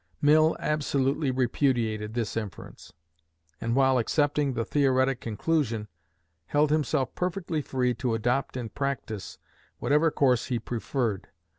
[0.19, 2.91] Mill absolutely repudiated this inference,
[3.61, 5.87] and, while accepting the theoretic conclusion,
[6.47, 9.37] held himself perfectly free to adopt in practice
[9.77, 11.27] whatever course he preferred.